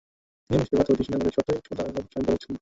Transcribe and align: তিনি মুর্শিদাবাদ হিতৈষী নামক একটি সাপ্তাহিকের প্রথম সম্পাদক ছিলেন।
তিনি 0.47 0.57
মুর্শিদাবাদ 0.63 0.87
হিতৈষী 0.89 1.09
নামক 1.13 1.21
একটি 1.27 1.31
সাপ্তাহিকের 1.37 1.63
প্রথম 1.69 1.87
সম্পাদক 2.13 2.37
ছিলেন। 2.43 2.57